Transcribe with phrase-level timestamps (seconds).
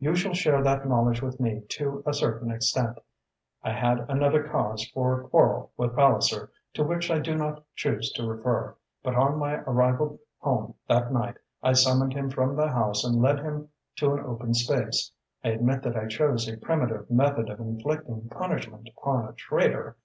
[0.00, 2.98] "You shall share that knowledge with me to a certain extent.
[3.62, 8.24] I had another cause for quarrel with Palliser to which I do not choose to
[8.28, 13.22] refer, but on my arrival home that night I summoned him from the house and
[13.22, 13.68] led him
[13.98, 15.12] to an open space.
[15.44, 19.96] I admit that I chose a primitive method of inflicting punishment upon a traitor.